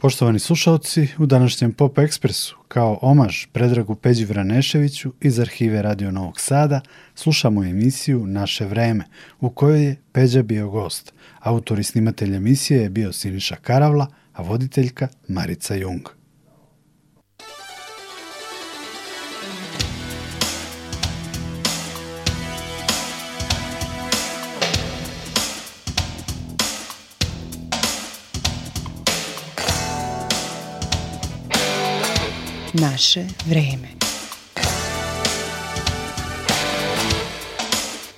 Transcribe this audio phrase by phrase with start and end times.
[0.00, 6.40] Poštovani slušalci, u današnjem Pop Ekspresu, kao omaž Predragu Peđi Vraneševiću iz arhive Radio Novog
[6.40, 6.80] Sada,
[7.14, 9.04] slušamo emisiju Naše vreme,
[9.40, 11.14] u kojoj je Peđa bio gost.
[11.38, 16.17] Autor i snimatelj emisije je bio Siniša Karavla, a voditeljka Marica Jung.
[32.72, 33.88] Naše vreme.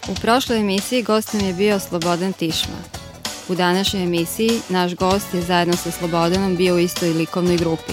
[0.09, 2.77] U prošloj emisiji gost nam je bio Slobodan Tišma.
[3.49, 7.93] U današnjoj emisiji naš gost je zajedno sa Slobodanom bio u istoj likovnoj grupi.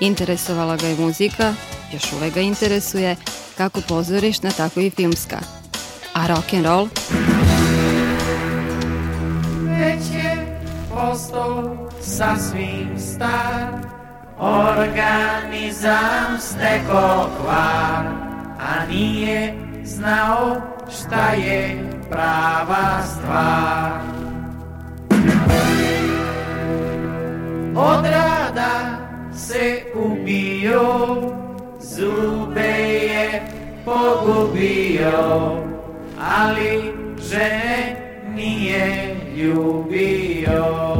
[0.00, 1.54] Interesovala ga je muzika,
[1.92, 3.16] još uvek ga interesuje,
[3.56, 5.38] kako pozorišna, tako i filmska.
[6.12, 6.88] A rock and roll?
[9.62, 13.95] Već je postao sasvim star
[14.38, 18.04] Organizam steko kvar,
[18.60, 20.56] a nije znao
[20.90, 24.00] šta je prava stvar.
[27.76, 28.98] Od rada
[29.34, 31.16] se ubio,
[31.80, 33.42] zube je
[33.84, 35.56] pogubio,
[36.20, 37.96] ali žene
[38.34, 40.96] nije ljubio.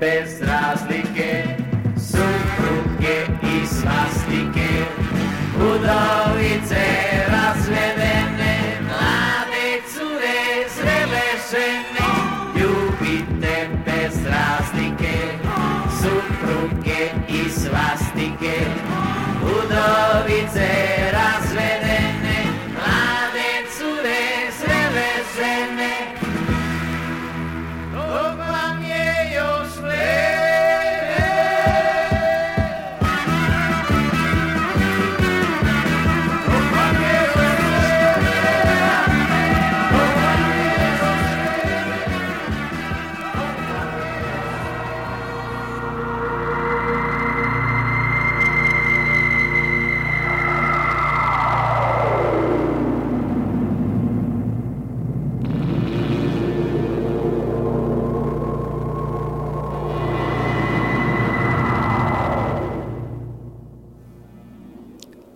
[0.00, 0.91] Bez razlike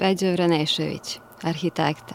[0.06, 2.14] Peđa Vranešević, arhitekta.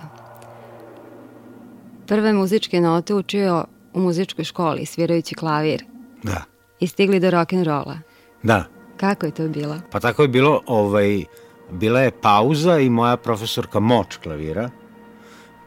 [2.07, 5.83] Prve muzičke note učio u muzičkoj školi, svirajući klavir.
[6.23, 6.43] Da.
[6.79, 7.97] I stigli do rock'n'rolla.
[8.43, 8.65] Da.
[8.97, 9.75] Kako je to bilo?
[9.91, 11.23] Pa tako je bilo, ovaj,
[11.71, 14.69] bila je pauza i moja profesorka Moč klavira,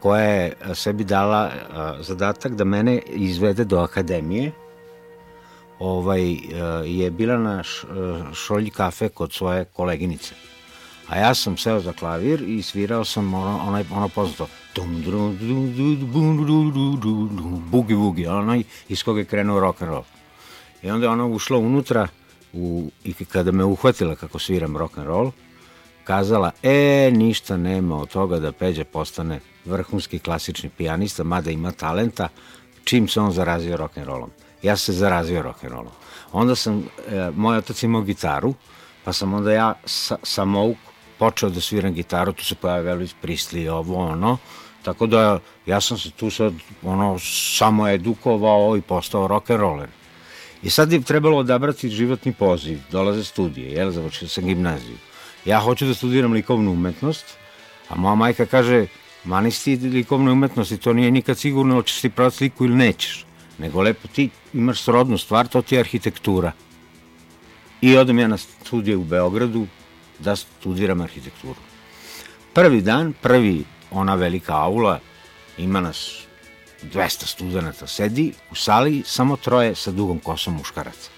[0.01, 4.51] koja je sebi dala a, zadatak da mene izvede do akademije,
[5.79, 7.63] ovaj, a, je bila na
[8.33, 10.54] šolji kafe kod svoje koleginice
[11.09, 15.37] A ja sam seo za klavir i svirao sam ono, onaj, ono poznato dum dum
[15.39, 16.99] dum dum
[17.35, 20.03] dum bugi bugi, onaj iz koga je krenuo rock and roll.
[20.83, 22.07] I onda je ona ušla unutra
[22.53, 25.31] u, i kada me uhvatila kako sviram rock and roll,
[26.03, 32.29] kazala, e, ništa nema od toga da Peđa postane vrhunski klasični pijanista, mada ima talenta,
[32.83, 34.29] čim se on zarazio rollom.
[34.63, 35.93] Ja se zarazio rock and rollom
[36.31, 38.53] Onda sam, e, moj otac imao gitaru,
[39.03, 40.77] pa sam onda ja sa, samouk
[41.19, 44.37] počeo da sviram gitaru, tu se pojavio Elvis Presley, ovo, ono,
[44.83, 46.53] tako da ja sam se tu sad,
[46.83, 49.89] ono, samo edukovao i postao rock and roller.
[50.63, 54.97] I sad je trebalo odabrati životni poziv, dolaze studije, jel, završio sam gimnaziju.
[55.45, 57.25] Ja hoću da studiram likovnu umetnost,
[57.89, 58.87] a moja majka kaže,
[59.23, 63.25] mani ti likovnu umetnost i to nije nikad sigurno, hoćeš ti pravati sliku ili nećeš,
[63.57, 66.51] nego lepo ti imaš srodnu stvar, to ti je arhitektura.
[67.81, 69.67] I odem ja na studije u Beogradu
[70.19, 71.59] da studiram arhitekturu.
[72.53, 74.99] Prvi dan, prvi ona velika aula,
[75.57, 76.25] ima nas
[76.93, 81.09] 200 studenta, sedi u sali samo troje sa dugom kosom muškaraca.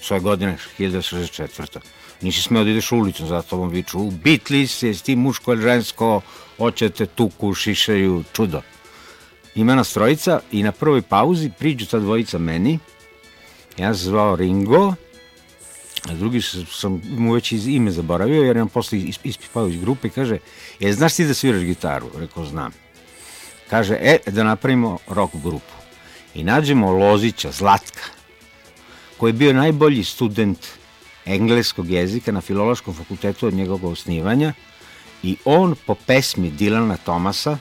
[0.00, 1.78] Svoje godine, 1964.
[2.20, 6.20] Nisi smeo da ideš ulicom, zato vam viču, ubitli se, jesi ti muško ili žensko,
[6.56, 8.62] hoćete tuku, šišaju, čudo.
[9.54, 12.78] Ima nas trojica i na prvoj pauzi priđu ta dvojica meni,
[13.78, 14.94] ja se zvao Ringo,
[16.06, 16.42] a drugi
[16.72, 20.38] sam mu već iz ime zaboravio, jer nam posle ispipao iz grupe i kaže,
[20.80, 22.10] je, znaš ti da sviraš gitaru?
[22.18, 22.72] Rekao, znam.
[23.70, 25.74] Kaže, e, da napravimo rock grupu.
[26.34, 28.02] I nađemo Lozića, Zlatka,
[29.16, 30.66] koji je bio najbolji student
[31.26, 34.52] engleskog jezika na filološkom fakultetu od njegovog osnivanja
[35.22, 37.58] i on po pesmi Dilana Tomasa,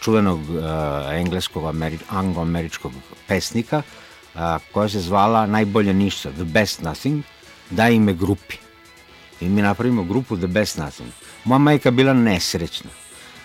[0.00, 0.64] čuvenog uh,
[1.12, 2.92] engleskog Ameri anglo-američkog
[3.28, 3.84] pesnika, uh,
[4.72, 7.22] koja se zvala Najbolje ništa, The Best Nothing,
[7.70, 8.56] da ime grupi.
[9.40, 11.10] I mi napravimo grupu The Best Nothing.
[11.44, 12.90] Moja majka bila nesrećna.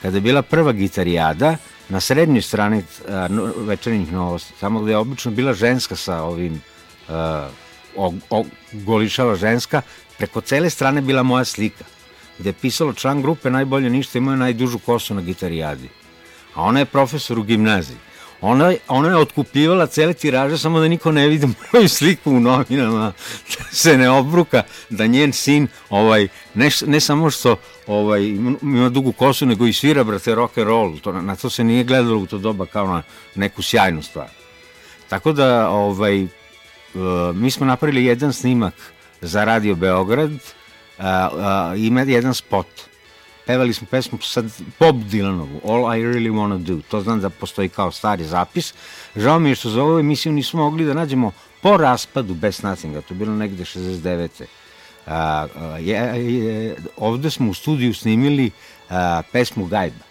[0.02, 1.58] Kada je bila prva gitarijada,
[1.90, 6.62] na srednjoj strani uh, večernjih novosti, tamo gde je obično bila ženska sa ovim
[7.96, 8.14] uh,
[8.74, 9.82] ogolišava ženska,
[10.18, 11.86] preko cele strane bila moja slika,
[12.40, 15.90] gde je pisalo član grupe najbolje ništa imao najdužu kosu na gitarijadi.
[16.54, 17.98] A ona je profesor u gimnaziji.
[18.42, 23.14] Ona, ona je otkupljivala cele tiraže samo da niko ne vidi moju sliku u novinama,
[23.58, 27.56] da se ne obruka, da njen sin ovaj, ne, ne samo što
[27.88, 28.28] ovaj,
[28.62, 31.00] ima dugu kosu, nego i svira, brate, rock and roll.
[31.00, 33.04] To, na to se nije gledalo u to doba kao na
[33.36, 34.28] neku sjajnu stvar.
[35.10, 36.30] Tako da, ovaj, uh,
[37.36, 38.74] mi smo napravili jedan snimak
[39.22, 40.32] za Radio Beograd,
[41.78, 42.68] ima jedan spot
[43.48, 44.46] pevali smo pesmu sad
[44.80, 46.80] Bob Dylanovu, All I Really Wanna Do.
[46.92, 48.74] To znam da postoji kao stari zapis.
[49.16, 53.02] Žao mi je što za ovu emisiju nismo mogli da nađemo po raspadu Best Nothinga,
[53.02, 54.44] to je bilo negde 69.
[55.08, 55.96] A, a, je,
[56.34, 58.52] je, ovde smo u studiju snimili
[58.90, 60.06] a, pesmu Gajba.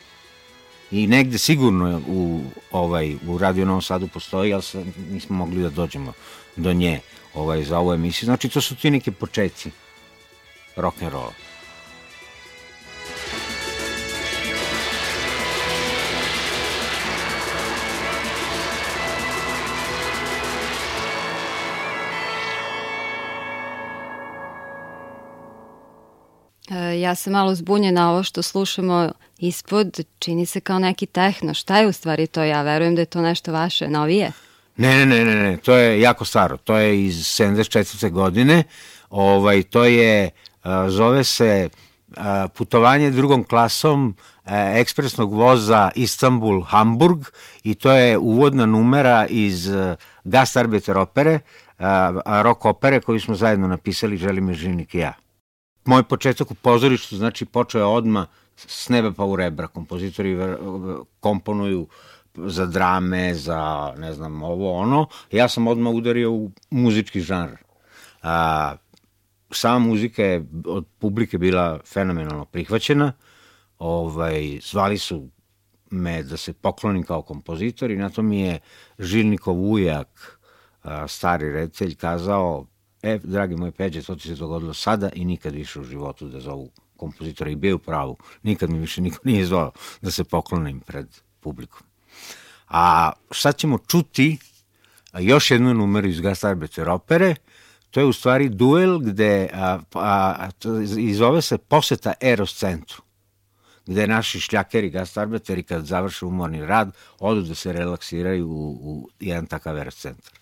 [0.90, 2.40] I negde sigurno u,
[2.72, 6.12] ovaj, u Radio Novom Sadu postoji, ali se, nismo mogli da dođemo
[6.56, 7.00] do nje
[7.34, 8.26] ovaj, za ovu emisiju.
[8.26, 9.70] Znači, to su ti neki početci
[10.76, 11.45] rock'n'rolla.
[27.00, 31.54] Ja sam malo zbunjena ovo što slušamo ispod, čini se kao neki tehno.
[31.54, 32.44] Šta je u stvari to?
[32.44, 34.32] Ja verujem da je to nešto vaše, novije.
[34.76, 36.56] Ne, ne, ne, ne, ne, to je jako staro.
[36.56, 38.10] To je iz 74.
[38.10, 38.62] godine.
[39.10, 40.30] Ovaj, to je,
[40.88, 41.68] zove se
[42.54, 44.16] putovanje drugom klasom
[44.74, 47.24] ekspresnog voza Istanbul-Hamburg
[47.62, 49.70] i to je uvodna numera iz
[50.24, 51.38] Gastarbeter opere,
[52.42, 55.12] rock opere koju smo zajedno napisali Želim je živnik i ja
[55.86, 58.26] moj početak u pozorištu, znači počeo je odma
[58.56, 59.66] s neba pa u rebra.
[59.66, 60.38] Kompozitori
[61.20, 61.86] komponuju
[62.34, 65.06] za drame, za ne znam ovo ono.
[65.32, 67.56] Ja sam odmah udario u muzički žanr.
[68.22, 68.76] A,
[69.50, 73.12] sama muzika je od publike bila fenomenalno prihvaćena.
[73.78, 75.28] Ovaj, zvali su
[75.90, 78.58] me da se poklonim kao kompozitor i na to mi je
[78.98, 80.40] Žilnikov ujak,
[81.08, 82.66] stari reditelj, kazao
[83.02, 86.40] E, dragi moj Peđe, to ti se dogodilo sada i nikad više u životu da
[86.40, 88.16] zovu kompozitora i bio u pravu.
[88.42, 91.06] Nikad mi više niko nije zvao da se poklonim pred
[91.40, 91.86] publikom.
[92.68, 94.38] A sad ćemo čuti
[95.18, 97.34] još jednu numeru iz Gastarbeter opere,
[97.90, 100.48] to je u stvari duel gde a, a,
[100.98, 103.06] i zove se poseta Eros centru
[103.86, 109.46] gde naši šljakeri, gastarbeteri, kad završe umorni rad, odu da se relaksiraju u, u jedan
[109.46, 110.32] takav Eros centar.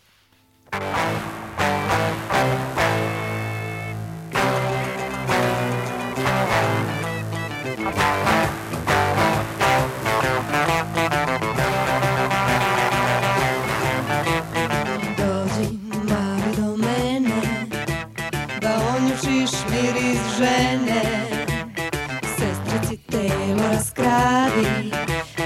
[22.39, 24.93] Сестриците му разкради,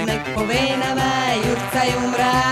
[0.05, 2.48] мек пове на май, юрца и умра.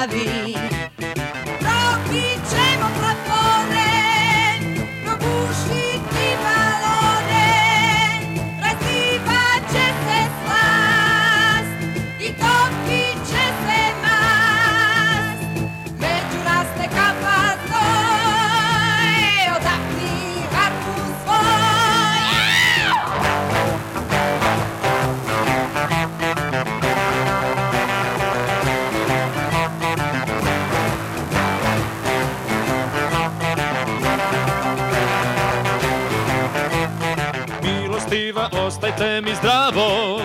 [38.97, 40.19] Ostajte mi zdravo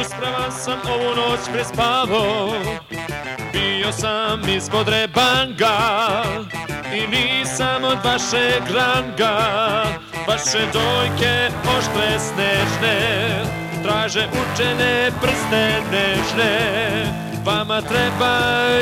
[0.00, 2.52] Uspravan sam ovu noć prespavo
[3.52, 5.78] Bio sam ispod rebanga
[6.94, 9.38] I nisam od vašeg ranga.
[10.28, 11.48] Vaše dojke
[11.78, 13.28] oštre snežne
[13.82, 16.58] Traže učene prste nežne.
[17.44, 18.38] Vama treba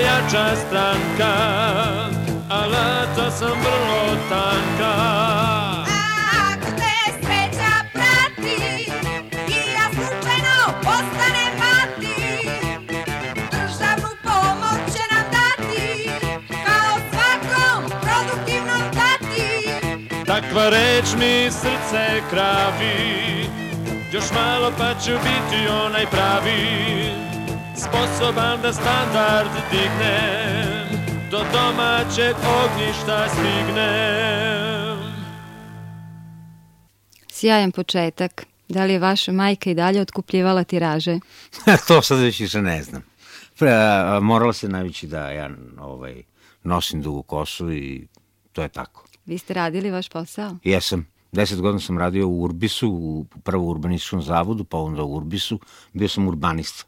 [0.07, 1.35] jača stranka
[2.51, 5.56] Alata sam vrlo tanka
[20.57, 23.47] Takva reč mi srce kravi
[24.13, 27.11] Još malo pa ću biti onaj pravi
[27.77, 34.99] Sposoban da standard dignem Do domaćeg ognjišta stignem
[37.33, 38.47] Sjajan početak.
[38.69, 41.19] Da li je vaša majka i dalje otkupljivala tiraže?
[41.89, 43.03] to sad već više ne znam.
[43.59, 46.23] Pre, a, moralo se navići da ja ovaj,
[46.63, 48.07] nosim dugu kosu i
[48.53, 49.06] to je tako.
[49.27, 50.57] Vi ste radili vaš posao?
[50.65, 51.07] Jesam.
[51.33, 55.61] Deset godina sam radio u Urbisu, u prvo urbanističkom zavodu, pa onda u Urbisu.
[55.93, 56.85] Bio sam urbanista.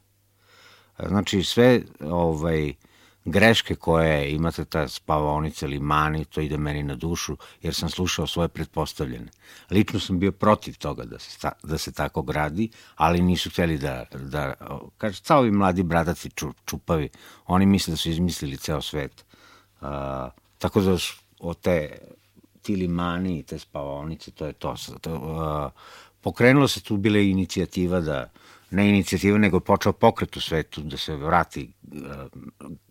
[1.06, 2.74] Znači, sve ovaj,
[3.24, 8.26] greške koje imate, ta spavaonica ili mani, to ide meni na dušu, jer sam slušao
[8.26, 9.28] svoje pretpostavljene.
[9.70, 13.78] Lično sam bio protiv toga da se, sta- da se tako gradi, ali nisu hteli
[13.78, 14.54] da, da
[14.98, 17.08] kaže, cao ovi mladi brataci ču, čupavi,
[17.46, 19.24] oni misle da su izmislili ceo svet.
[19.80, 19.88] Uh,
[20.58, 20.96] tako da
[21.40, 21.98] od te
[22.62, 24.74] ti limani i te spavaonice, to je to.
[25.00, 25.70] to uh,
[26.20, 28.30] pokrenulo se tu bila inicijativa da
[28.70, 31.98] ne inicijativa, nego počeo pokret u svetu da se vrati uh,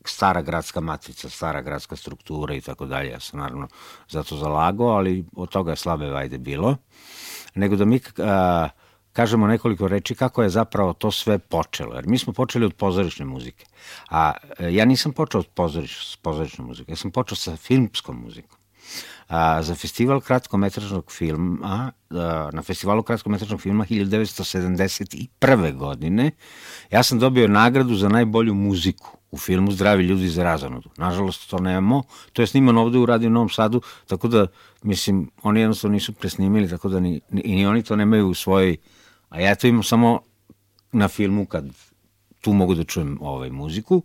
[0.06, 3.10] stara gradska matrica, stara gradska struktura i tako dalje.
[3.10, 3.68] Ja sam naravno
[4.10, 6.78] zato zalagao, ali od toga je slabe vajde bilo.
[7.56, 8.26] Nego da mi uh,
[9.14, 11.96] kažemo nekoliko reči kako je zapravo to sve počelo.
[11.96, 13.66] Jer mi smo počeli od pozorišne muzike.
[14.10, 18.57] A ja nisam počeo od pozoriš, pozorišne muzike, ja sam počeo sa filmskom muzikom.
[19.28, 25.78] A, za festival kratkometražnog filma, a, na festivalu kratkometražnog filma 1971.
[25.78, 26.32] godine,
[26.92, 30.90] ja sam dobio nagradu za najbolju muziku u filmu Zdravi ljudi za razonodu.
[30.98, 32.04] Nažalost, to nemamo.
[32.34, 34.48] To je snimano ovde u Radio Novom Sadu, tako da,
[34.84, 38.78] mislim, oni jednostavno nisu presnimili, tako da ni, ni, ni oni to nemaju u svojoj...
[39.30, 40.20] A ja to imam samo
[40.92, 41.66] na filmu kad
[42.42, 44.02] tu mogu da čujem ovaj muziku.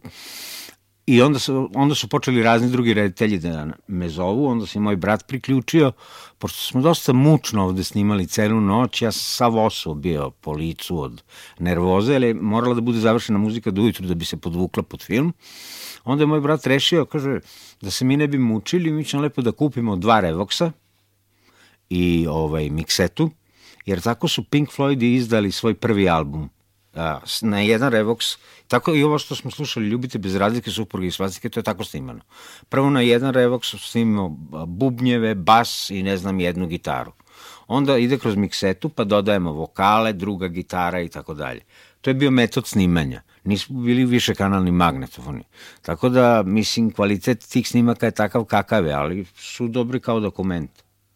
[1.06, 4.96] I onda su, onda su počeli razni drugi reditelji da me zovu, onda se moj
[4.96, 5.92] brat priključio,
[6.38, 11.00] pošto smo dosta mučno ovde snimali celu noć, ja sam sav oso bio po licu
[11.00, 11.22] od
[11.58, 15.32] nervoze, ali morala da bude završena muzika do ujutru da bi se podvukla pod film.
[16.04, 17.40] Onda je moj brat rešio, kaže,
[17.80, 20.70] da se mi ne bi mučili, mi ćemo lepo da kupimo dva Revoxa
[21.90, 23.30] i ovaj, miksetu,
[23.86, 26.50] jer tako su Pink Floyd izdali svoj prvi album
[26.94, 28.36] a, na jedan Revox,
[28.68, 31.84] tako i ovo što smo slušali, Ljubite bez razlike, supruge i svastike, to je tako
[31.84, 32.20] snimano.
[32.68, 34.28] Prvo na jedan Revox snimimo
[34.66, 37.12] bubnjeve, bas i ne znam jednu gitaru.
[37.66, 41.60] Onda ide kroz miksetu, pa dodajemo vokale, druga gitara i tako dalje.
[42.00, 43.22] To je bio metod snimanja.
[43.44, 45.44] Nismo bili više kanalni magnetofoni.
[45.82, 50.70] Tako da, mislim, kvalitet tih snimaka je takav kakav je, ali su dobri kao dokument,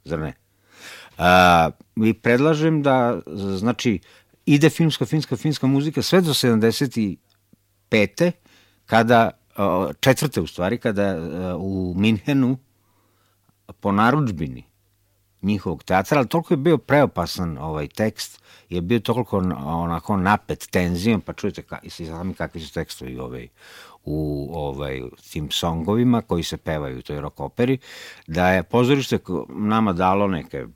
[0.05, 0.33] zar ne?
[1.19, 3.21] A, I predlažem da,
[3.57, 4.01] znači,
[4.47, 8.33] ide filmska, finska, finska muzika sve do 75.
[8.87, 9.31] kada,
[10.01, 11.19] četvrte u stvari, kada e,
[11.55, 12.59] u Minhenu
[13.81, 14.65] po naručbini
[15.43, 21.21] njihovog teatra, ali toliko je bio preopasan ovaj tekst, je bio toliko onako napet tenzijom,
[21.21, 23.49] pa čujete ka, i sami kakvi su tekstovi ovaj,
[24.05, 27.79] u ovaj, tim songovima koji se pevaju u toj rock operi,
[28.27, 30.67] da je pozorište nama dalo neke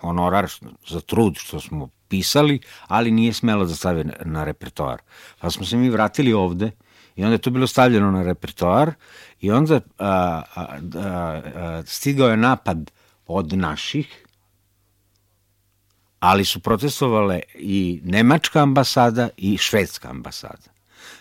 [0.00, 0.46] honorar
[0.88, 5.02] za trud što smo pisali, ali nije smelo da stavi na, repertoar.
[5.40, 6.70] Pa smo se mi vratili ovde
[7.16, 8.92] i onda je to bilo stavljeno na repertoar
[9.40, 12.90] i onda a, a, a, stigao je napad
[13.26, 14.26] od naših,
[16.20, 20.75] ali su protestovale i nemačka ambasada i švedska ambasada.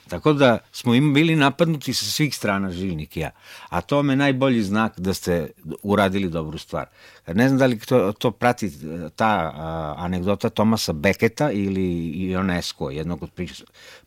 [0.09, 3.29] Tako da smo im bili napadnuti sa svih strana žilnik ja.
[3.69, 5.49] A to me najbolji znak da ste
[5.83, 6.85] uradili dobru stvar.
[7.27, 8.71] Ne znam da li to, to prati
[9.15, 13.29] ta a, anegdota Tomasa Beketa ili Ionesco, jednog od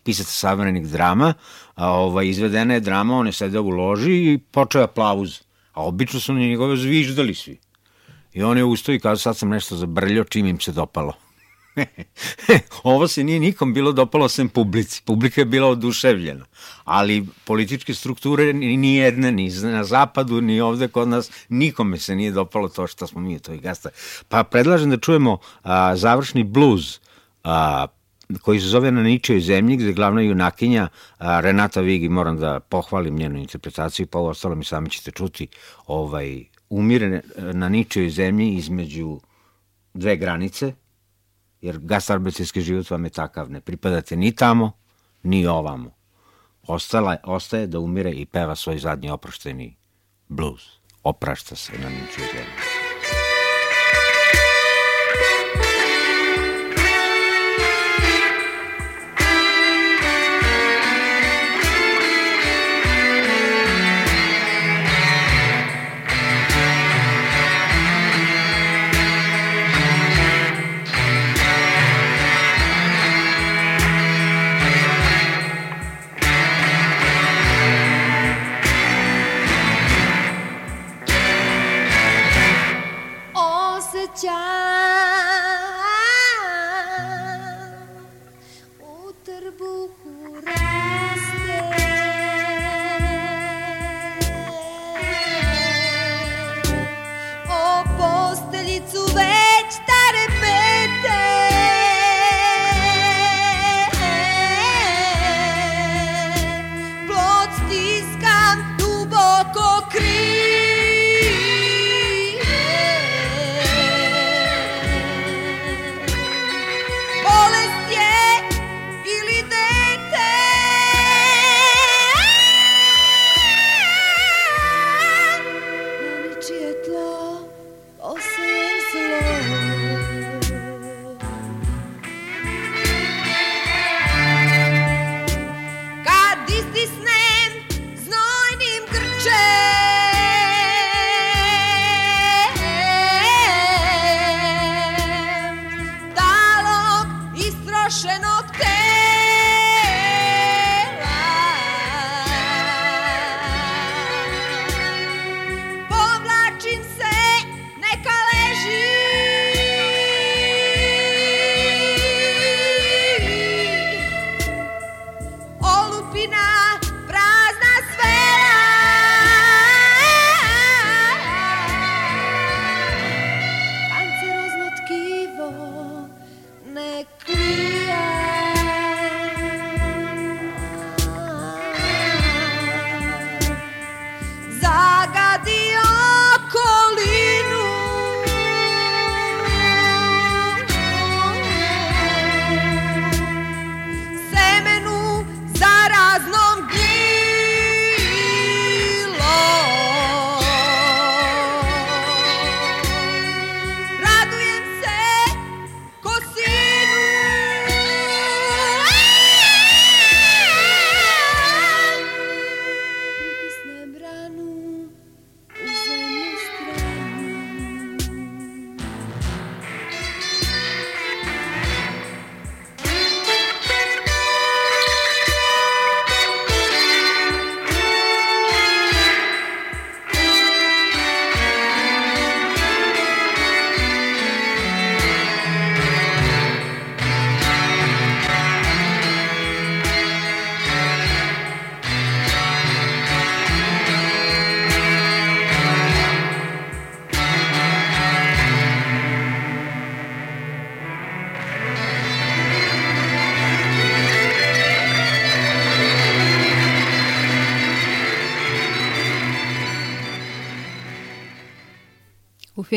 [0.05, 1.35] pisaca savremenih drama.
[1.75, 5.41] A, ovaj, izvedena je drama, on je sedeo u loži i počeo aplauz.
[5.73, 7.59] A obično su njegove zviždali svi.
[8.33, 11.28] I on je ustao i kazao sad sam nešto zabrljao čim im se dopalo.
[12.83, 15.03] Ovo se nije nikom bilo dopalo sem publici.
[15.05, 16.45] Publika je bila oduševljena.
[16.85, 22.31] Ali političke strukture ni jedne, ni na zapadu, ni ovde kod nas, nikome se nije
[22.31, 23.89] dopalo to što smo mi to i gasta.
[24.29, 26.99] Pa predlažem da čujemo a, završni bluz
[27.45, 27.87] a,
[28.43, 33.17] koji se zove Na ničoj zemlji, gde glavna junakinja a, Renata Vigi, moram da pohvalim
[33.17, 35.49] njenu interpretaciju, pa ovo ostalo mi sami ćete čuti,
[35.87, 39.21] ovaj, umire na ničoj zemlji između
[39.95, 40.73] dve granice,
[41.61, 44.73] jer gastarbecijski život vam je takav, ne pripadate ni tamo,
[45.23, 45.91] ni ovamo.
[46.67, 49.77] Ostala, ostaje da umire i peva svoj zadnji oprošteni
[50.29, 50.63] blues.
[51.03, 52.78] Oprašta se na ničoj zemlji.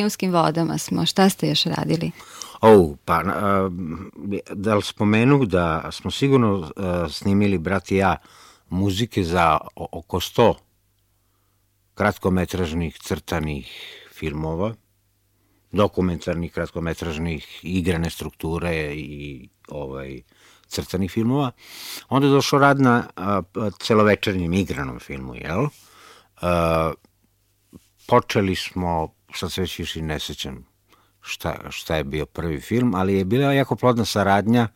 [0.02, 1.06] Filmskim vodama smo.
[1.06, 2.12] Šta ste još radili?
[2.62, 3.70] O, pa, a,
[4.54, 8.18] da li spomenu da smo sigurno a, snimili, brat i ja,
[8.70, 10.54] muzike za oko 100
[11.94, 13.68] kratkometražnih crtanih
[14.14, 14.74] filmova
[15.72, 20.22] dokumentarnih, kratkometražnih, igrane strukture i ovaj,
[20.68, 21.52] crtanih filmova.
[22.10, 23.42] Onda je došao rad na a,
[23.80, 25.68] celovečernjem igranom filmu, jel?
[26.42, 26.92] A,
[28.08, 30.66] počeli smo, sad se već više ne sećam
[31.22, 34.68] šta, šta je bio prvi film, ali je bila jako plodna saradnja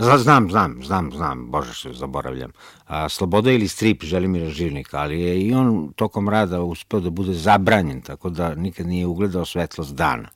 [0.00, 2.52] Znam, znam, znam, znam, bože što zaboravljam.
[2.86, 7.32] A, Sloboda ili strip Želimira Živnika, ali je i on tokom rada uspeo da bude
[7.32, 10.28] zabranjen, tako da nikad nije ugledao svetlost dana.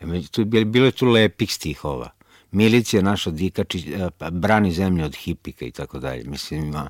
[0.00, 2.10] E, tu, bilo je tu lepih stihova.
[2.50, 3.96] Milicija naša dikači
[4.30, 6.24] brani zemlju od hipika i tako dalje.
[6.24, 6.88] Mislim, ima,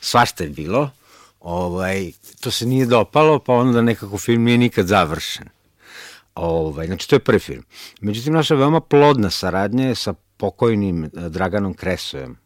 [0.00, 0.90] svašta je bilo.
[1.46, 5.48] Ovaj, to se nije dopalo, pa onda nekako film nije nikad završen.
[6.34, 7.62] Ovaj, znači, to je prvi film.
[8.00, 12.38] Međutim, naša veoma plodna saradnja je sa pokojnim eh, Draganom Kresojem.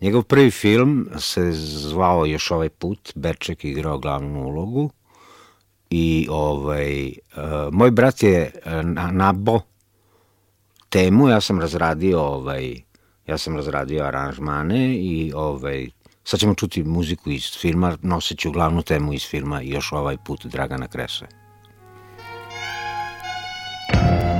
[0.00, 4.90] Njegov prvi film se zvao još ovaj put, Beček igrao glavnu ulogu
[5.90, 8.72] i ovaj, uh, moj brat je uh,
[9.12, 9.60] nabo
[10.88, 12.80] temu, ja sam razradio ovaj,
[13.26, 15.88] ja sam razradio aranžmane i ovaj,
[16.24, 20.88] sad ćemo čuti muziku iz filma, noseću glavnu temu iz filma još ovaj put Dragana
[20.88, 21.44] Kresoja.
[23.90, 24.33] puno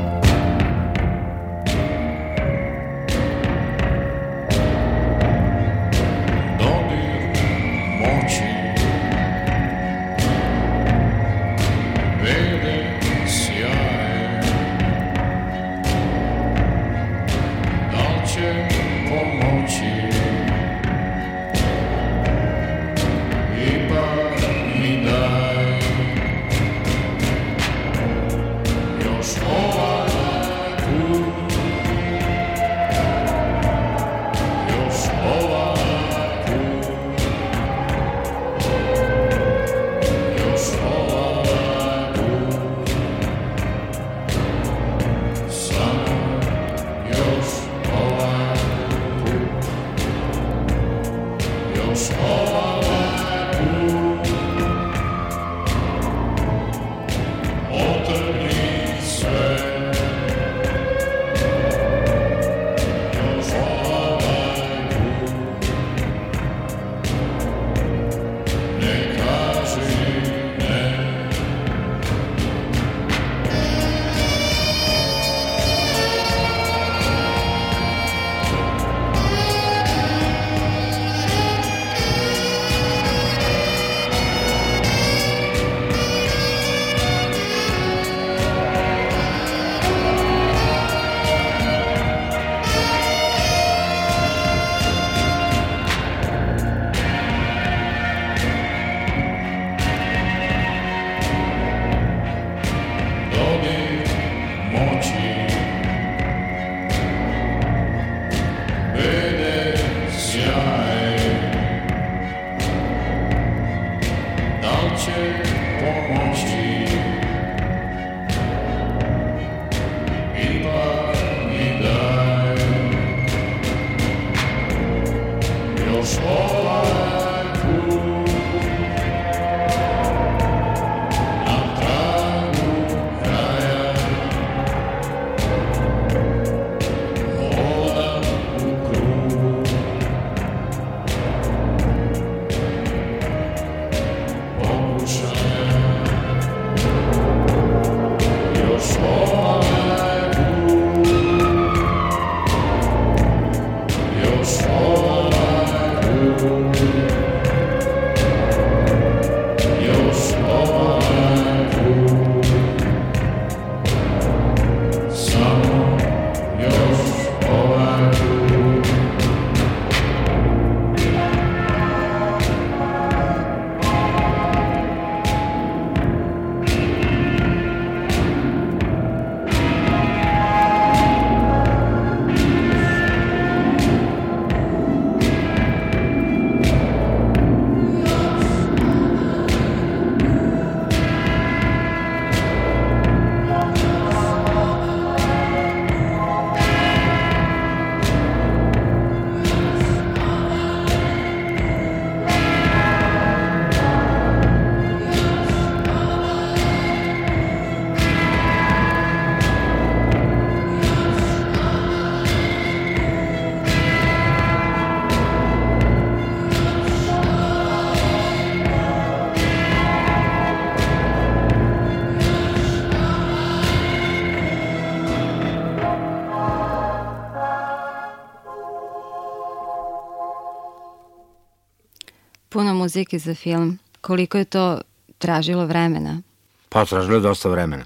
[232.95, 233.79] muzike za film.
[234.01, 234.81] Koliko je to
[235.19, 236.23] tražilo vremena?
[236.69, 237.85] Pa tražilo je dosta vremena.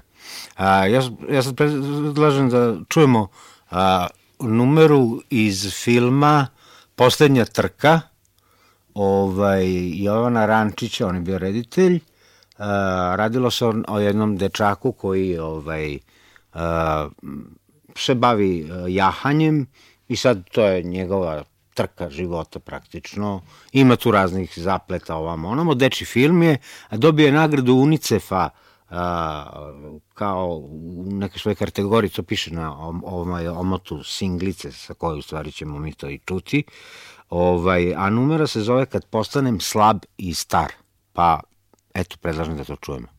[0.55, 3.27] A, ja, ja sad predlažem da čujemo
[3.71, 4.07] a,
[4.39, 6.47] numeru iz filma
[6.95, 8.01] Poslednja trka,
[8.93, 9.65] ovaj,
[10.03, 11.99] Jovana Rančića, on je bio reditelj,
[12.57, 15.99] a, radilo se o, jednom dečaku koji ovaj,
[16.53, 17.09] a,
[17.95, 19.65] se bavi jahanjem
[20.07, 21.43] i sad to je njegova
[21.79, 23.41] trka života praktično.
[23.71, 25.75] Ima tu raznih zapleta ovamo onamo.
[25.75, 26.57] Deči film je,
[26.89, 28.49] a dobije nagradu UNICEF-a
[28.89, 29.45] a,
[30.13, 35.51] kao u nekoj svojoj kategoriji, to piše na ovaj omotu singlice sa koje u stvari
[35.51, 36.63] ćemo mi to i čuti.
[37.29, 40.73] Ovaj, a numera se zove Kad postanem slab i star.
[41.13, 41.39] Pa,
[41.93, 43.18] eto, predlažem da to čujemo.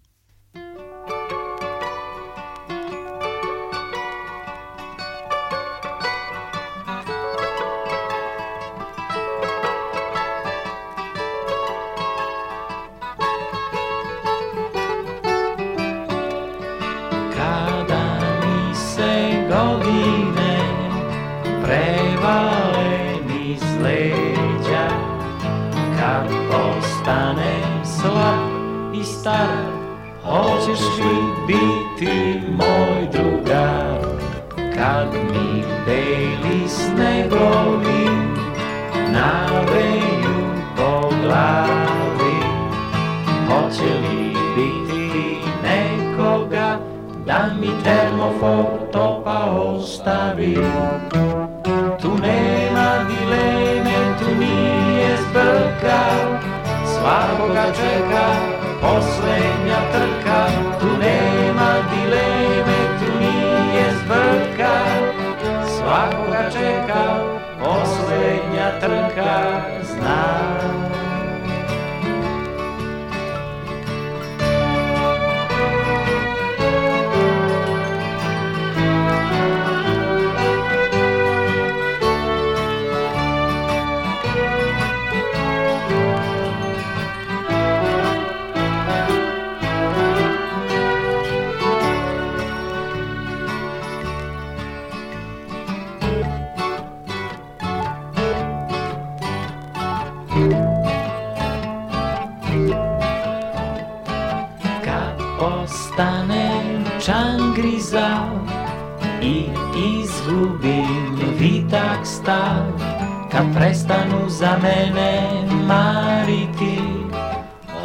[114.40, 115.22] Za mene
[115.68, 116.78] mariti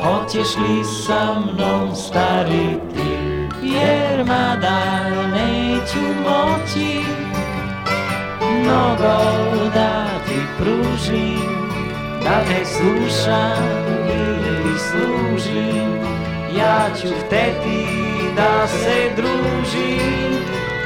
[0.04, 3.12] Hoćeš li sa mnom stariti?
[3.64, 7.00] Jer mada neću moći
[8.42, 9.18] Mnogo
[9.74, 11.76] da ti pružim
[12.24, 16.00] Da te slušam ili služim.
[16.58, 17.88] Ja ću hteti
[18.36, 20.36] da se družim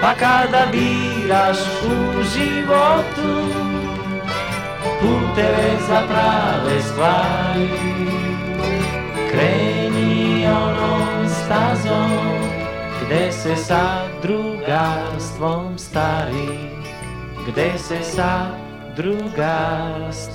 [0.02, 3.09] Pa kada biraš u životu
[5.40, 7.70] Puteve za prave stvari.
[9.32, 12.12] Kreni onom stazom
[13.02, 16.60] Gde se sa drugarstvom stari.
[17.48, 18.48] Gde se sa
[18.96, 20.30] drugarstvom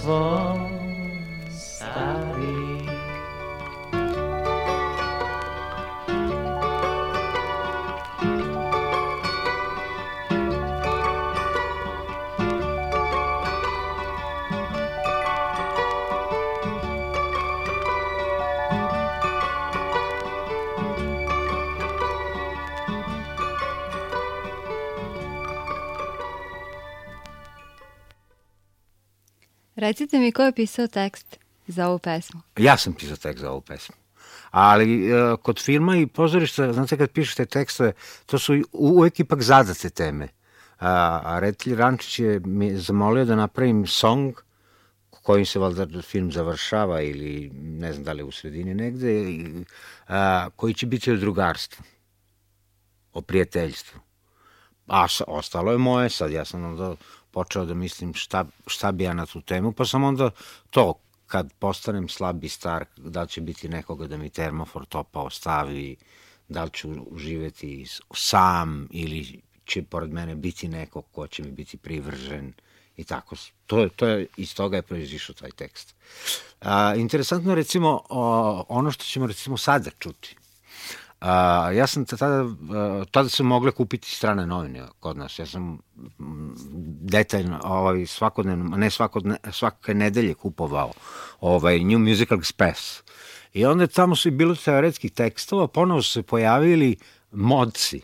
[30.25, 32.41] mi ko je pisao tekst za ovu pesmu?
[32.57, 33.95] Ja sam pisao tekst za ovu pesmu.
[34.51, 37.93] Ali e, kod filma i pozorišta, znate kad pišete tekstove,
[38.27, 40.29] to su uvek ipak zadate teme.
[40.81, 44.35] A, reditelj Rančić je mi zamolio da napravim song
[45.11, 49.65] kojim se valjda film završava ili ne znam da li u sredini negde, i,
[50.09, 51.85] a, koji će biti o drugarstvu,
[53.13, 54.01] o prijateljstvu.
[54.87, 56.97] A ostalo je moje, sad ja sam onda
[57.35, 60.31] počeo da mislim šta, šta bi ja na tu temu, pa sam onda
[60.71, 60.95] to,
[61.27, 65.97] kad postanem slab i star, da će biti nekoga da mi termofor topa ostavi,
[66.49, 71.77] da li ću živeti sam ili će pored mene biti neko ko će mi biti
[71.77, 72.53] privržen
[72.97, 73.37] i tako.
[73.67, 75.95] To, to je, iz toga je proizišao taj tekst.
[76.61, 80.37] A, interesantno je recimo o, ono što ćemo recimo sada čuti.
[81.27, 82.45] A, ja sam tada,
[83.11, 85.39] tada su mogle kupiti strane novine kod nas.
[85.39, 85.79] Ja sam
[87.01, 90.93] detaljno, ovaj, svakodnevno, ne svakodne, svake nedelje kupovao
[91.41, 93.03] ovaj, New Musical Express.
[93.53, 96.97] I onda tamo su i bilo teoretskih tekstova, ponovo su se pojavili
[97.33, 98.03] modci,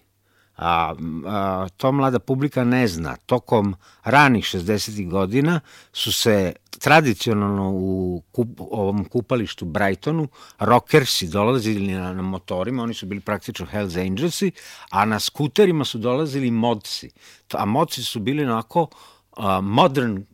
[0.61, 0.95] a,
[1.27, 3.17] a to mlada publika ne zna.
[3.27, 5.09] Tokom ranih 60.
[5.09, 5.61] godina
[5.93, 13.07] su se tradicionalno u kup, ovom kupalištu Brightonu rockersi dolazili na, na motorima, oni su
[13.07, 14.53] bili praktično Hells Angelsi,
[14.91, 17.11] a na skuterima su dolazili modci.
[17.53, 18.89] A modci su bili onako
[19.37, 20.25] a, modern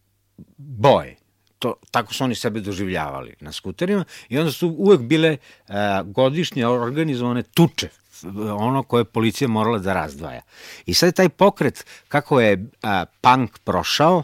[0.59, 1.15] boy
[1.59, 5.37] to, tako su oni sebe doživljavali na skuterima i onda su uvek bile
[5.69, 7.89] a, godišnje organizovane tuče
[8.59, 10.41] ono koje je policija morala da razdvaja.
[10.87, 14.23] I sad taj pokret, kako je a, punk prošao,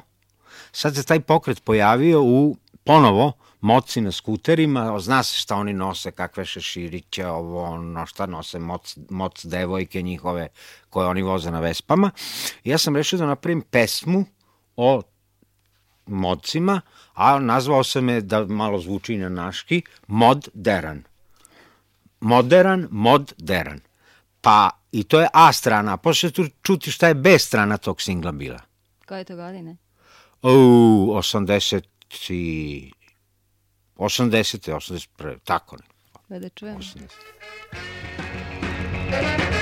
[0.73, 6.11] sad se taj pokret pojavio u ponovo moci na skuterima, zna se šta oni nose,
[6.11, 10.49] kakve šeširiće, ovo, ono, šta nose, moc, moc devojke njihove
[10.91, 12.11] koje oni voze na vespama.
[12.65, 14.25] I ja sam rešio da napravim pesmu
[14.77, 15.03] o
[16.07, 16.81] modcima,
[17.15, 21.05] a nazvao sam je, da malo zvuči na naški, Mod Deran
[22.23, 23.81] modern, mod deran.
[24.41, 28.03] Pa i to je A strana, a posle tu čuti šta je B strana tog
[28.03, 28.61] singla bila.
[29.07, 29.77] Koje to godine?
[30.43, 31.83] U, 80
[32.29, 32.93] i...
[33.97, 34.73] 80.
[34.73, 35.39] 81.
[35.45, 35.83] Tako ne.
[36.29, 36.79] Pa da čujemo.
[36.79, 39.62] 80.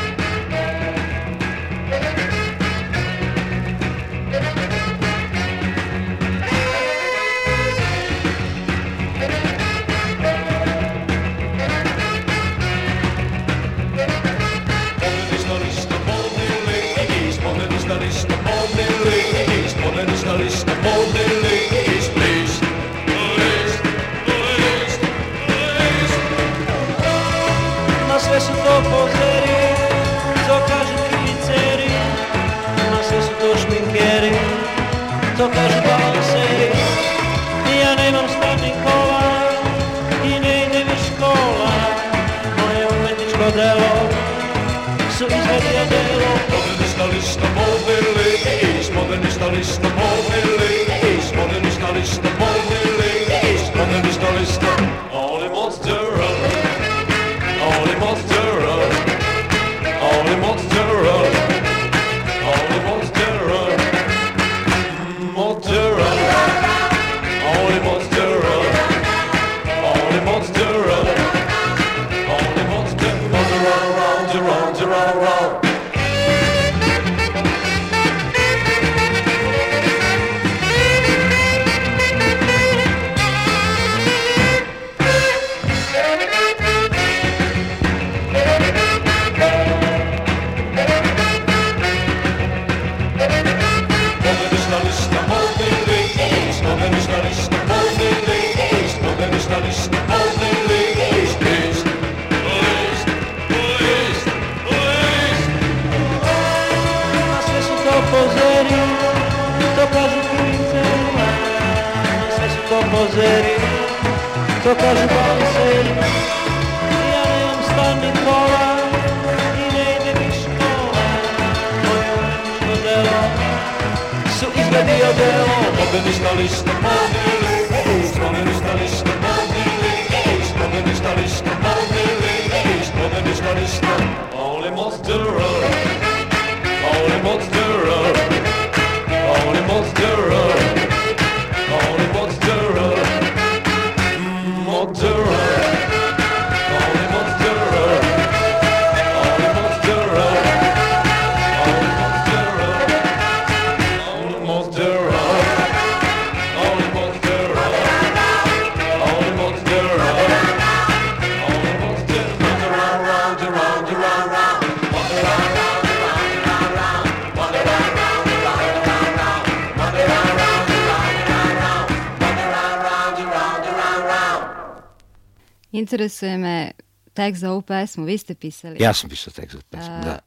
[175.73, 176.71] Interesuje me
[177.13, 178.83] tekst za ovu pesmu, vi ste pisali.
[178.83, 180.19] Ja sam pisao tekst za pesmu, A, da.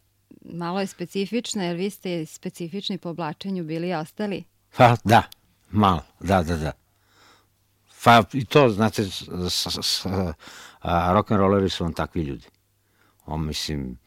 [0.45, 4.43] Malo je specifična, jer vi ste specifični po oblačenju bili i ostali.
[4.77, 5.23] Pa da,
[5.71, 6.71] malo, da, da, da.
[8.03, 10.05] Pa i to, znate, s, s, s,
[10.79, 12.47] a, rock'n'rolleri su vam takvi ljudi.
[13.25, 13.97] O, mislim,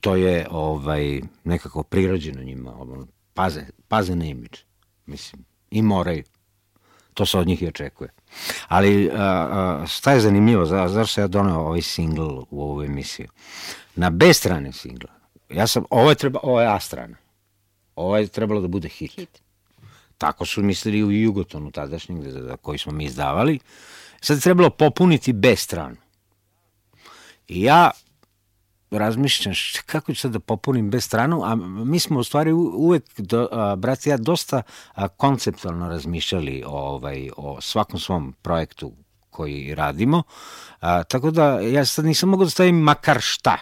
[0.00, 2.80] to je ovaj, nekako prirođeno njima.
[2.80, 4.58] Ono, paze, paze na imidž.
[5.06, 6.24] Mislim, i moraju.
[7.14, 8.10] To se od njih i očekuje.
[8.68, 12.82] Ali a, a, šta je zanimljivo, za, zašto sam ja doneo ovaj singl u ovu
[12.82, 13.28] emisiju?
[13.94, 15.10] Na B strane singla,
[15.48, 17.16] ja sam, ovo je, treba, ovo je A strana.
[17.96, 19.12] Ovo je trebalo da bude hit.
[19.12, 19.42] Hit.
[20.18, 23.58] Tako su mislili u Jugotonu tadašnjeg, za, za koji smo mi izdavali.
[24.20, 25.96] Sad je trebalo popuniti B stranu.
[27.48, 27.90] I ja
[28.98, 33.20] razmišljam šta- kako ću sad da popunim bez stranu, a mi smo u stvari uvek,
[33.20, 34.62] do, a, brat ja, dosta
[34.94, 38.92] a, konceptualno razmišljali o, ovaj, o svakom svom projektu
[39.30, 40.22] koji radimo,
[40.80, 43.58] a, tako da ja sad nisam mogao da stavim makar šta,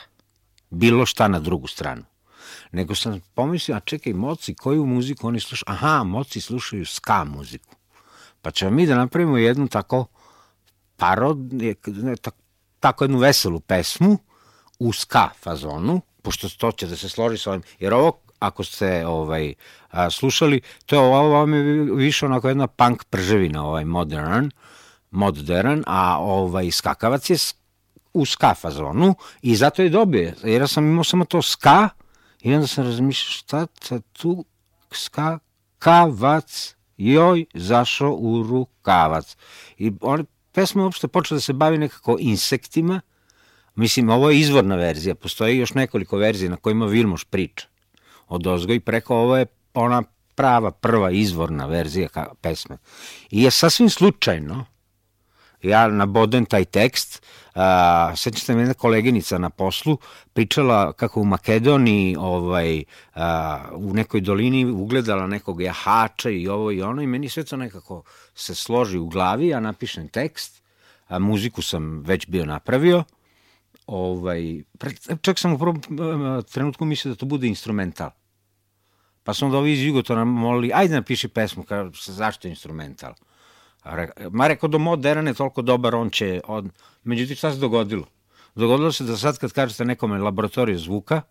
[0.71, 2.03] bilo šta na drugu stranu.
[2.73, 5.65] Nego sam pomislio, a čekaj, moci, koju muziku oni slušaju?
[5.69, 7.77] Aha, moci slušaju ska muziku.
[8.43, 10.07] Pa ćemo mi da napravimo jednu tako
[10.97, 11.39] parod,
[12.81, 14.19] tako jednu veselu pesmu
[14.81, 19.07] u ska fazonu, pošto to će da se složi sa ovim, jer ovo ako ste
[19.07, 19.55] ovaj
[19.91, 24.51] a, slušali, to je ovo, mi je više onako jedna punk prževina, ovaj modern,
[25.11, 27.37] modern, a ovaj skakavac je
[28.13, 31.89] u ska fazonu i zato je dobio, jer ja sam imao samo to ska
[32.41, 33.67] i onda sam razmišljao šta
[34.13, 34.45] tu
[34.93, 39.37] skakavac joj zašao u rukavac.
[39.79, 43.01] I on, pesma uopšte počela da se bavi nekako insektima,
[43.75, 47.67] Mislim, ovo je izvorna verzija, postoji još nekoliko verzija na kojima Vilmoš priča.
[48.29, 50.03] Od ozgo i preko ovo je ona
[50.35, 52.09] prava, prva izvorna verzija
[52.41, 52.77] pesme.
[53.31, 54.65] I je sasvim slučajno,
[55.63, 57.23] ja nabodem taj tekst,
[57.55, 59.99] a, sećam se jedna koleginica na poslu
[60.33, 66.83] pričala kako u Makedoniji ovaj, a, u nekoj dolini ugledala nekog jahača i ovo i
[66.83, 68.03] ono i meni sve to nekako
[68.35, 70.63] se složi u glavi, ja napišem tekst,
[71.09, 73.05] a muziku sam već bio napravio,
[73.91, 74.63] ovaj,
[75.23, 78.11] čak sam u prvom em, trenutku mislio da to bude instrumental.
[79.23, 83.15] Pa sam onda ovi iz Jugotona molili, ajde napiši pesmu, kao, zašto je instrumental?
[84.31, 86.41] Ma rekao, do modern je toliko dobar, on će...
[86.47, 86.71] On...
[87.05, 88.07] Međutim, šta se dogodilo?
[88.55, 91.23] Dogodilo se da sad kad kažete nekome laboratoriju zvuka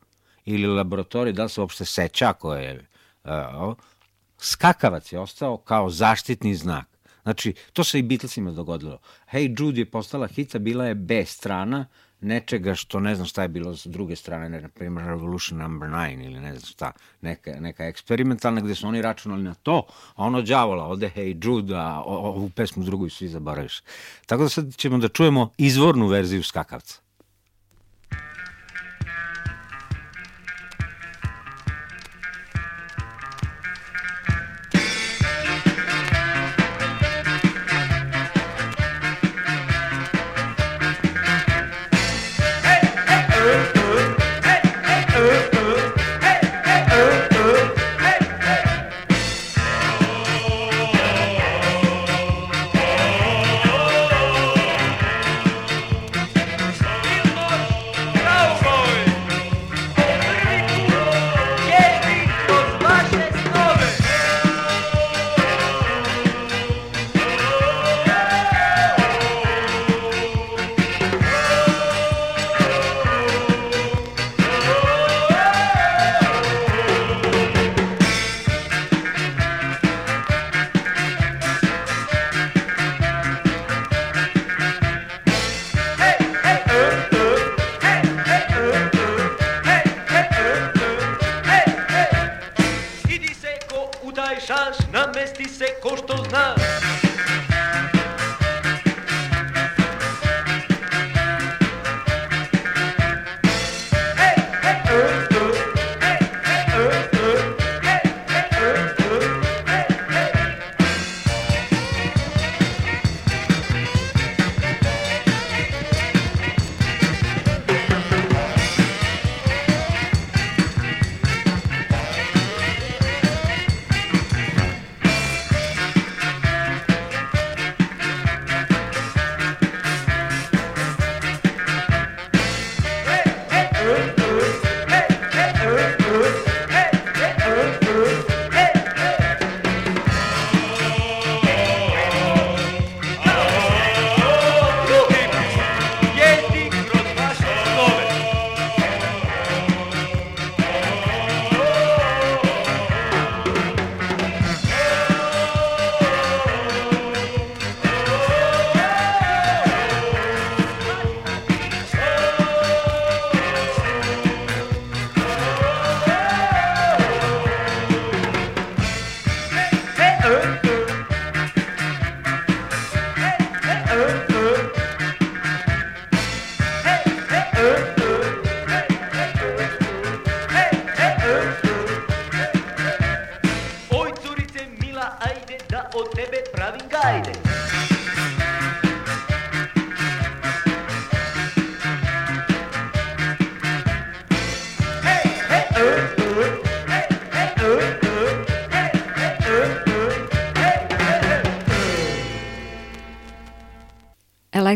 [0.46, 2.88] ili laboratoriju, da li se uopšte seća ako je...
[3.24, 3.76] Uh,
[4.38, 6.88] skakavac je ostao kao zaštitni znak.
[7.24, 9.00] Znači, to se i Beatlesima dogodilo.
[9.32, 11.86] Hey Jude je postala hita, bila je B strana
[12.22, 15.90] nečega što ne znam šta je bilo s druge strane, ne, na primjer Revolution number
[15.90, 16.92] 9 ili ne znam šta,
[17.22, 21.76] neka, neka eksperimentalna gde su oni računali na to, a ono đavola, ode Hey Jude,
[21.76, 23.82] a ovu pesmu drugu i svi zaboraviš.
[24.26, 27.09] Tako da sad ćemo da čujemo izvornu verziju skakavca.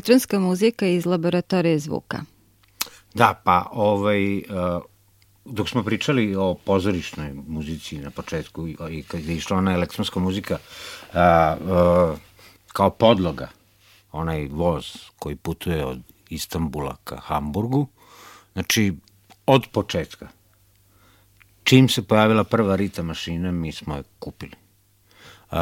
[0.04, 2.22] Elektronska muzika iz laboratorije zvuka.
[3.14, 4.44] Da, pa ovaj, uh,
[5.46, 10.58] dok smo pričali o pozorišnoj muzici na početku i, kad je išla ona elektronska muzika
[10.58, 12.18] uh,
[12.74, 13.48] kao podloga,
[14.12, 14.86] onaj voz
[15.20, 16.00] koji putuje od
[16.30, 17.88] Istambula ka Hamburgu,
[18.54, 18.94] znači
[19.46, 20.28] od početka.
[21.64, 24.56] Čim se pojavila prva rita mašina, mi smo je kupili.
[25.52, 25.58] Uh,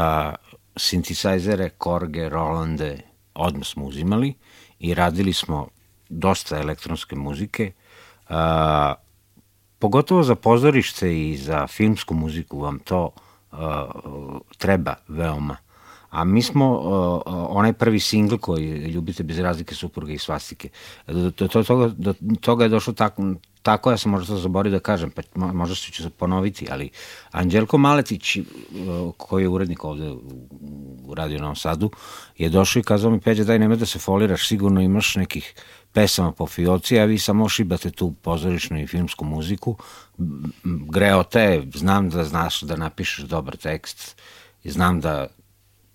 [0.75, 4.33] sintisajzere, Korge, Rolande, odmah smo uzimali
[4.79, 5.67] i radili smo
[6.09, 7.71] dosta elektronske muzike.
[8.29, 8.93] A,
[9.79, 13.09] pogotovo za pozorište i za filmsku muziku vam to
[13.51, 13.87] a,
[14.57, 15.57] treba veoma.
[16.09, 20.69] A mi smo a, onaj prvi singl koji Ljubite bez razlike supruge i svastike.
[21.07, 24.77] Do, do, do, toga, do toga je došlo tako, tako ja sam možda to zaboravio
[24.77, 26.89] da kažem, pa mo- možda ću se ponoviti, ali
[27.31, 28.37] Anđelko Maletić,
[29.17, 30.21] koji je urednik ovde u,
[31.11, 31.91] u Radio Novom Sadu,
[32.37, 35.53] je došao i kazao mi, Peđa, daj nemoj da se foliraš, sigurno imaš nekih
[35.93, 39.75] pesama po fioci, a vi samo šibate tu pozorišnu i filmsku muziku.
[40.89, 44.21] Greo te, znam da znaš da napišeš dobar tekst,
[44.63, 45.27] i znam da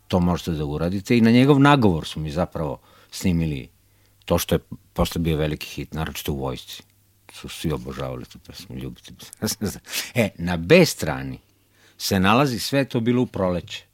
[0.09, 2.79] to možete da uradite i na njegov nagovor su mi zapravo
[3.11, 3.69] snimili
[4.25, 4.59] to što je
[4.93, 6.83] posle bio veliki hit, naročito u vojsci
[7.33, 9.69] su svi obožavali tu pesmu, ljubite me.
[10.25, 11.39] e, na B strani
[11.99, 13.85] se nalazi sve to bilo u proleće.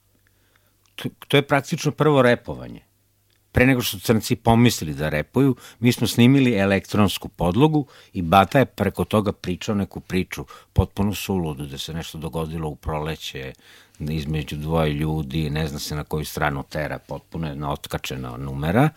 [1.28, 2.80] To, je praktično prvo repovanje.
[3.52, 8.66] Pre nego što crnci pomislili da repuju, mi smo snimili elektronsku podlogu i Bata je
[8.66, 13.52] preko toga pričao neku priču, potpuno suludu, da se nešto dogodilo u proleće,
[14.10, 18.88] između dvoje ljudi, ne zna se na koju stranu tera, potpuno jedna otkačena numera,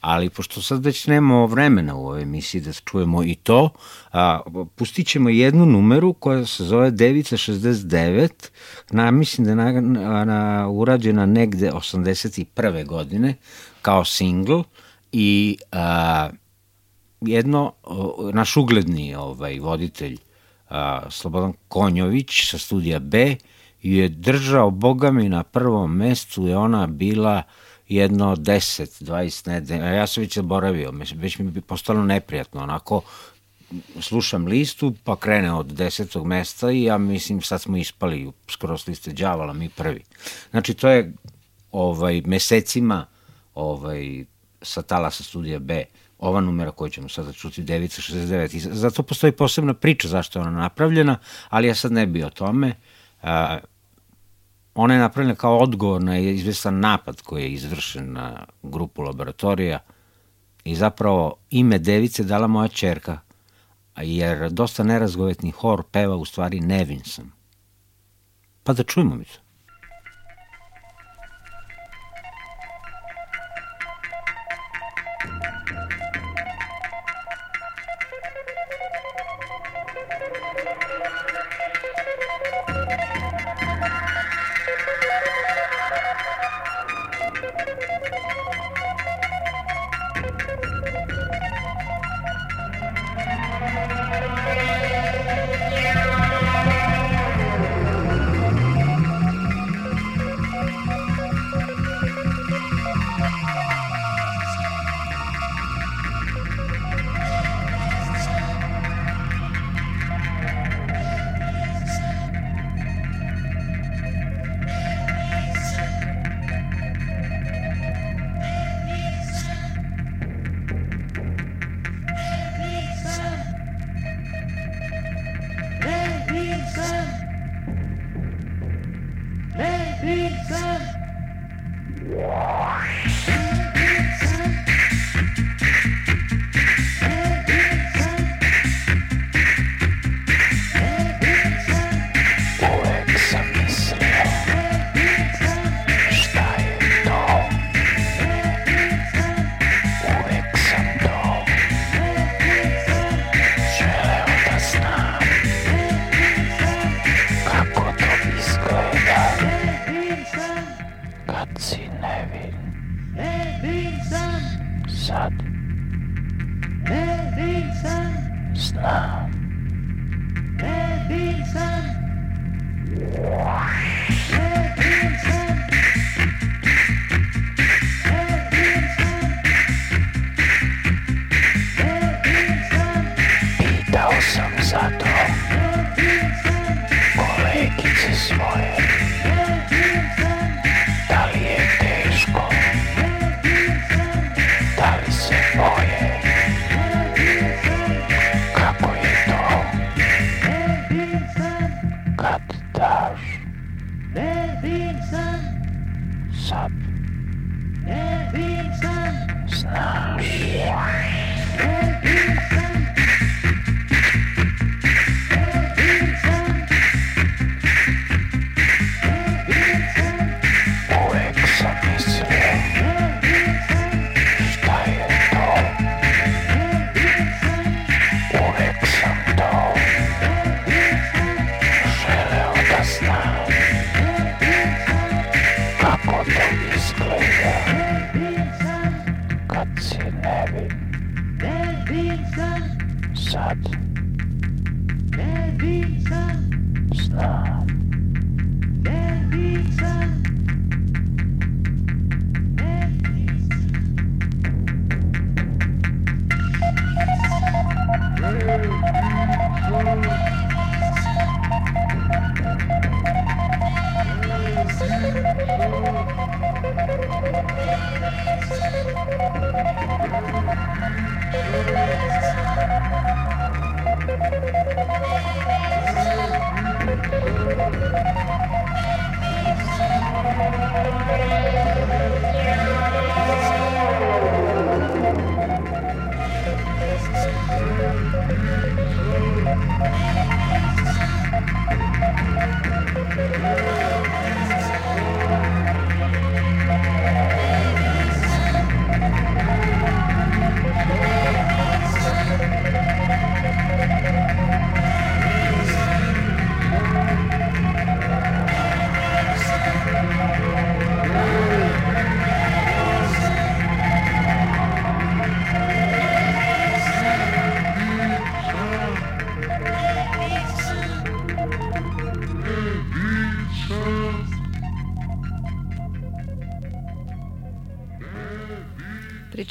[0.00, 3.70] ali pošto sad već nemamo vremena u ovoj emisiji da čujemo i to,
[4.12, 4.40] a,
[4.76, 8.28] pustit ćemo jednu numeru koja se zove Devica 69,
[8.90, 12.86] na, mislim da je na, na, na, urađena negde 81.
[12.86, 13.34] godine
[13.82, 14.60] kao singl
[15.12, 16.30] i a,
[17.20, 17.72] jedno,
[18.32, 20.18] naš ugledni ovaj, voditelj
[20.68, 23.36] a, Slobodan Konjović sa studija B
[23.82, 27.42] je držao, boga mi, na prvom mestu je ona bila
[27.88, 33.02] jedno 10, 20 nedelja, ja sam već zaboravio, već mi bi postalo neprijatno, onako,
[34.00, 38.86] slušam listu, pa krene od desetog mesta i ja mislim sad smo ispali skoro s
[38.86, 40.02] liste đavala, mi prvi.
[40.50, 41.12] Znači to je
[41.72, 43.06] ovaj, mesecima
[43.54, 44.24] ovaj,
[44.62, 45.84] sa talasa studija B,
[46.18, 48.56] ova numera koju ćemo sada čuti, 969.
[48.56, 51.18] I zato postoji posebna priča zašto je ona napravljena,
[51.48, 52.74] ali ja sad ne bi o tome.
[54.74, 59.78] Ona je napravljena kao odgovor na izvestan napad koji je izvršen na grupu laboratorija
[60.64, 63.18] i zapravo ime device dala moja čerka,
[63.96, 67.32] jer dosta nerazgovetni hor peva u stvari nevin sam.
[68.62, 69.38] Pa da čujemo mi to.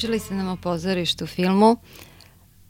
[0.02, 1.76] Pričali ste nam o pozorištu, filmu.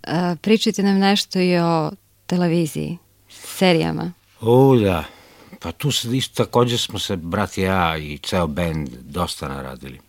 [0.03, 1.91] E, pričajte nam nešto i o
[2.27, 4.13] televiziji, serijama.
[4.41, 5.05] O, da.
[5.61, 10.01] Pa tu se isto takođe smo se, brat i ja i ceo bend, dosta naradili.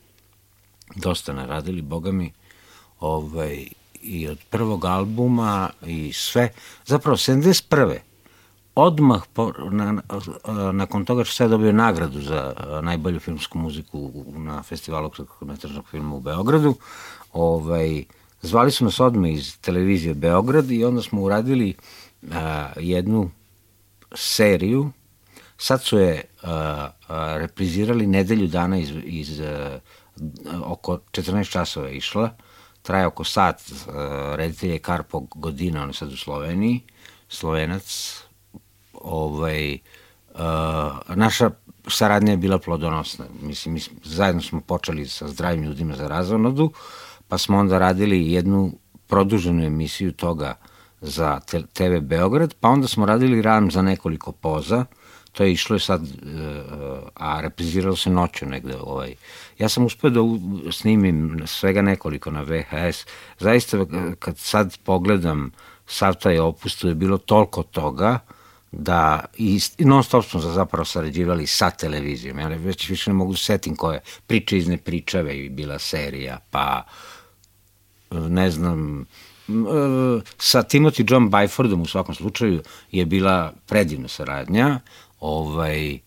[0.95, 2.33] Dosta naradili, boga mi.
[2.99, 3.67] Ovaj,
[4.01, 6.49] I od prvog albuma i sve.
[6.85, 7.97] Zapravo, 71.
[8.75, 10.01] Odmah po, na, na,
[10.71, 16.15] nakon toga što ja dobio nagradu za a, najbolju filmsku muziku na festivalu kratkometražnog filma
[16.15, 16.75] u Beogradu,
[17.33, 18.03] ovaj,
[18.41, 21.75] zvali su nas odmah iz televizije Beograd i onda smo uradili
[22.31, 23.29] a, jednu
[24.15, 24.91] seriju.
[25.57, 29.47] Sad su je uh, uh, reprizirali nedelju dana iz, iz uh,
[30.65, 32.29] oko 14 časova je išla,
[32.81, 33.93] traje oko sat, uh,
[34.35, 36.81] reditelj je Karpo Godina, on je sad u Sloveniji,
[37.29, 38.17] slovenac,
[38.93, 39.77] ovaj,
[40.33, 40.39] uh,
[41.15, 41.49] naša
[41.87, 46.71] saradnja je bila plodonosna, mislim, mi zajedno smo počeli sa zdravim ljudima za razonodu,
[47.27, 48.71] pa smo onda radili jednu
[49.07, 50.55] produženu emisiju toga
[51.01, 51.39] za
[51.73, 54.85] TV Beograd, pa onda smo radili ran za nekoliko poza,
[55.33, 56.09] to je išlo je sad, e,
[57.15, 58.75] a repriziralo se noću negde.
[58.81, 59.15] Ovaj.
[59.59, 60.21] Ja sam uspeo da
[60.71, 63.05] snimim svega nekoliko na VHS.
[63.39, 63.85] Zaista,
[64.19, 65.51] kad sad pogledam
[65.87, 68.19] sav taj opus, tu je bilo toliko toga,
[68.73, 72.39] da i, non stop smo zapravo sarađivali sa televizijom.
[72.39, 76.83] Ja već više ne mogu da setim koje priče iz nepričave i bila serija, pa
[78.11, 79.05] ne znam, e,
[80.37, 82.61] sa Timothy John Byfordom u svakom slučaju
[82.91, 84.79] je bila predivna saradnja,
[85.19, 85.99] ovaj, e,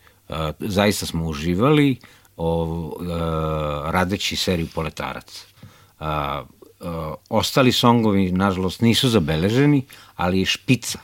[0.59, 1.97] zaista smo uživali
[2.37, 5.47] o, e, radeći seriju Poletarac.
[7.29, 9.87] Ostali songovi, nažalost, nisu zabeleženi,
[10.17, 10.99] ali špica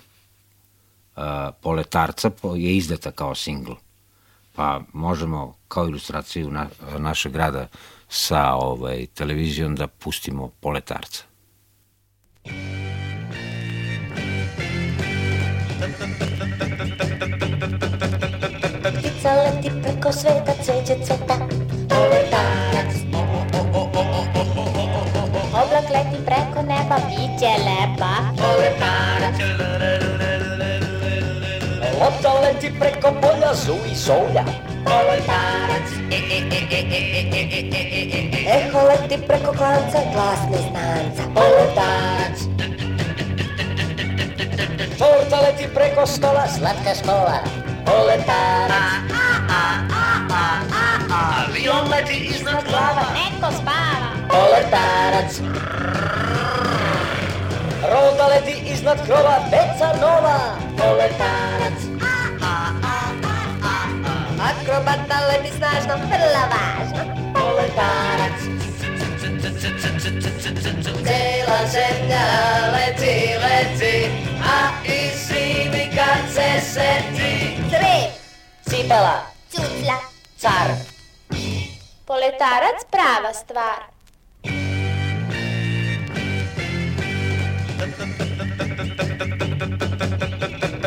[1.16, 3.72] a, Poletarca po- je izdata kao singl.
[4.54, 6.66] Pa možemo kao ilustraciju na,
[6.98, 7.66] našeg grada
[8.08, 11.24] sa ovaj, televizijom da pustimo Poletarca.
[18.92, 21.36] Ptica leti preko sveta, cveće cveta
[21.88, 22.92] Poletarac
[25.52, 29.36] Oblak leti preko neba, biće lepa Poletarac
[32.62, 34.46] ci precopola sui soia.
[38.46, 41.22] Echo letí preko klánce, vlastne znánca.
[41.34, 42.46] Poletáč.
[44.94, 47.42] Forta letí preko stola, sladká škola.
[47.82, 48.70] Poletáč.
[51.10, 53.10] Avion letí iznad glava.
[53.10, 54.14] Neko spáva.
[54.30, 55.30] Poletárac.
[57.90, 60.54] Rota letí iznad krova, veca nova.
[60.78, 61.41] Poletárac.
[65.82, 67.02] vážno, prla vážno,
[67.34, 68.38] ale párac.
[71.02, 72.26] Celá zemňa
[72.70, 73.96] letí, letí
[74.38, 77.58] a i slímikace sedí.
[77.66, 78.10] Trip.
[78.68, 79.26] Cipela.
[79.50, 79.98] Cucla.
[80.38, 80.78] Car.
[82.06, 83.90] Poletarac prava stvar.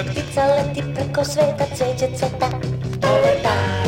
[0.05, 2.49] Ptica letí preko sveta, cveće cveta.
[3.01, 3.84] Poletarac.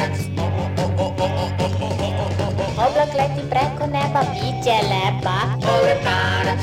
[3.18, 5.38] Leti preko neba, biće lepa.
[5.62, 6.62] Poletarac.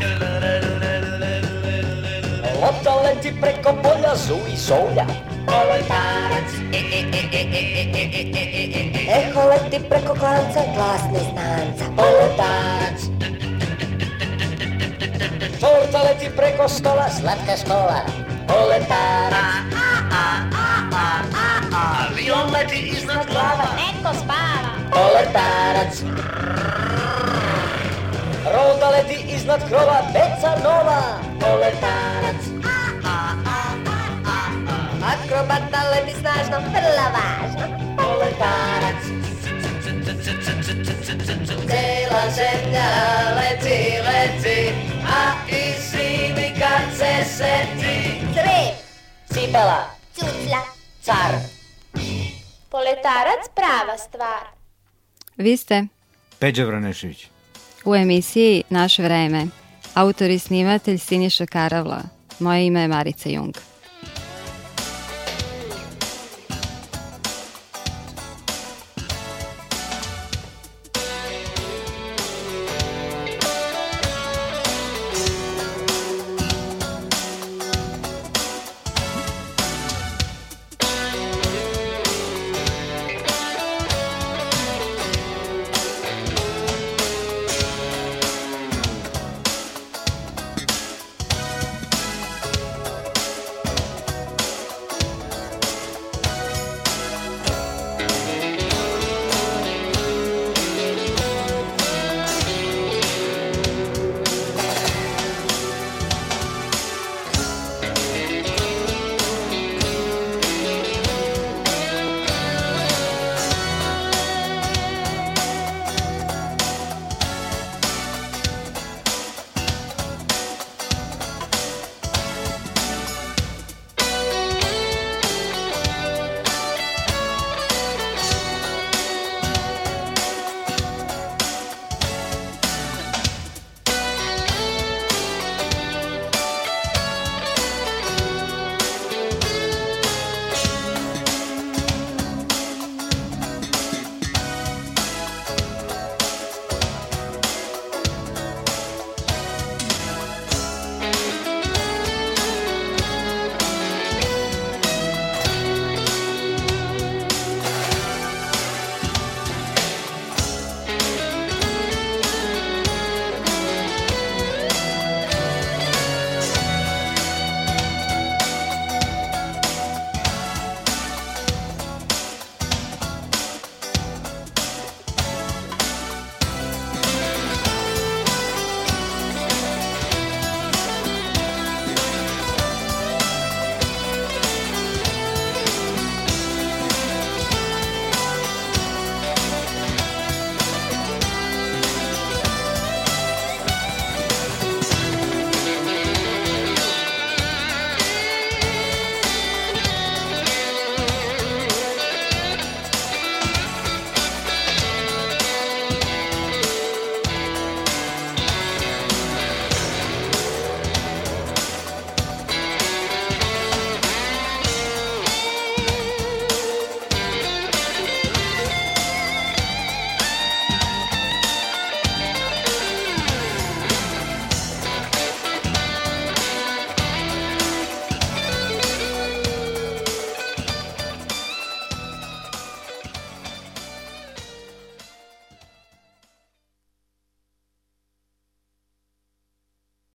[2.63, 5.07] Lopta leti preko polja, zuji solja.
[5.47, 6.51] Poletarac.
[9.09, 11.85] Eho leti preko klanca, glas neznanca.
[11.97, 13.01] Poletarac.
[15.61, 18.01] Torta leti preko stola, slatka škola.
[18.49, 19.55] Poletarac.
[21.75, 24.71] Avion leti iznad glava, Neko spava.
[24.91, 25.95] poletarac.
[28.55, 31.01] Roda leti iznad krova, veca nova,
[31.41, 32.43] poletarac.
[35.13, 37.67] Akrobata leti snažno, vrlo važno.
[37.97, 39.03] Poletarac.
[41.69, 42.89] Cela zemlja
[43.37, 44.75] leti, leti,
[45.07, 48.21] a i kad se seti.
[48.35, 48.75] Crep,
[49.33, 49.81] Cipela,
[50.15, 50.63] cucla.
[51.05, 51.33] car,
[52.95, 54.47] Poletarac prava stvar.
[55.37, 55.87] Vi ste
[56.39, 57.27] Peđa Vranešević.
[57.85, 59.47] u emisiji Naše vreme.
[59.95, 62.03] Autor i snimatelj Siniša Karavla.
[62.39, 63.55] Moje ime je Marica Jung.